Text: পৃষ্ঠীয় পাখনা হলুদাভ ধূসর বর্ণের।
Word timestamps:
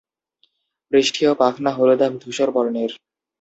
পৃষ্ঠীয় 0.91 1.31
পাখনা 1.33 1.71
হলুদাভ 1.71 2.11
ধূসর 2.23 2.49
বর্ণের। 2.51 2.91